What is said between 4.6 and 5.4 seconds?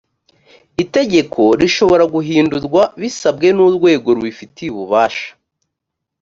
ububasha